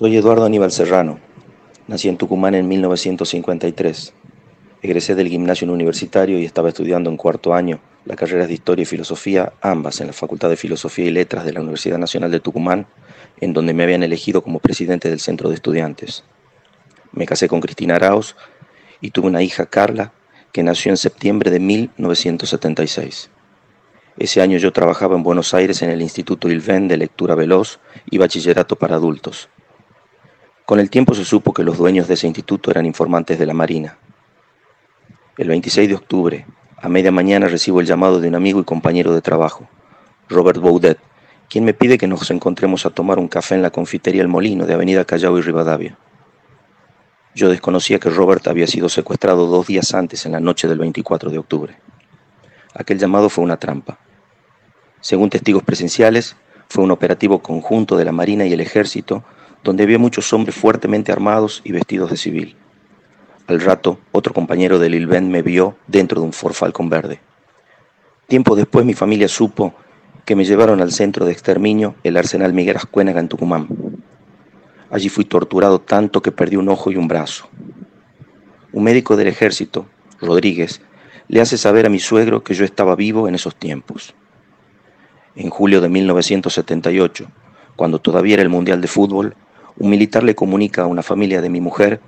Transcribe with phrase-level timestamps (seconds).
[0.00, 1.18] Soy Eduardo Aníbal Serrano.
[1.88, 4.14] Nací en Tucumán en 1953.
[4.80, 8.86] Egresé del gimnasio universitario y estaba estudiando en cuarto año las carreras de Historia y
[8.86, 12.86] Filosofía, ambas en la Facultad de Filosofía y Letras de la Universidad Nacional de Tucumán,
[13.40, 16.22] en donde me habían elegido como presidente del centro de estudiantes.
[17.10, 18.36] Me casé con Cristina Arauz
[19.00, 20.12] y tuve una hija, Carla,
[20.52, 23.30] que nació en septiembre de 1976.
[24.16, 28.18] Ese año yo trabajaba en Buenos Aires en el Instituto Ilven de Lectura Veloz y
[28.18, 29.48] Bachillerato para Adultos.
[30.68, 33.54] Con el tiempo se supo que los dueños de ese instituto eran informantes de la
[33.54, 33.96] Marina.
[35.38, 39.14] El 26 de octubre, a media mañana, recibo el llamado de un amigo y compañero
[39.14, 39.66] de trabajo,
[40.28, 40.98] Robert Boudet,
[41.48, 44.66] quien me pide que nos encontremos a tomar un café en la confitería El Molino
[44.66, 45.96] de Avenida Callao y Rivadavia.
[47.34, 51.30] Yo desconocía que Robert había sido secuestrado dos días antes, en la noche del 24
[51.30, 51.78] de octubre.
[52.74, 54.00] Aquel llamado fue una trampa.
[55.00, 56.36] Según testigos presenciales,
[56.68, 59.24] fue un operativo conjunto de la Marina y el Ejército,
[59.64, 62.56] donde había muchos hombres fuertemente armados y vestidos de civil.
[63.46, 67.20] Al rato, otro compañero del Ilven me vio dentro de un Ford Falcon verde.
[68.26, 69.74] Tiempo después mi familia supo
[70.26, 73.68] que me llevaron al centro de exterminio, el Arsenal Miguel Ascuénaga en Tucumán.
[74.90, 77.48] Allí fui torturado tanto que perdí un ojo y un brazo.
[78.72, 79.86] Un médico del ejército,
[80.20, 80.82] Rodríguez,
[81.28, 84.14] le hace saber a mi suegro que yo estaba vivo en esos tiempos.
[85.34, 87.30] En julio de 1978,
[87.76, 89.36] cuando todavía era el Mundial de Fútbol,
[89.78, 92.00] un militar le comunica a una familia de mi mujer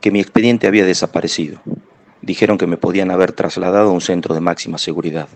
[0.00, 1.60] que mi expediente había desaparecido.
[2.22, 5.28] Dijeron que me podían haber trasladado a un centro de máxima seguridad.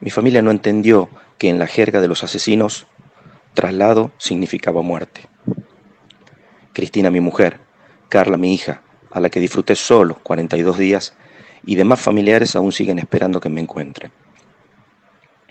[0.00, 2.86] Mi familia no entendió que en la jerga de los asesinos,
[3.54, 5.22] traslado significaba muerte.
[6.72, 7.60] Cristina, mi mujer,
[8.08, 11.14] Carla, mi hija, a la que disfruté solo 42 días,
[11.66, 14.12] y demás familiares aún siguen esperando que me encuentren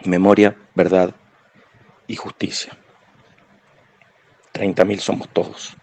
[0.06, 1.16] memoria, verdad
[2.08, 2.78] y justicia.
[4.64, 5.76] 30.000 somos todos.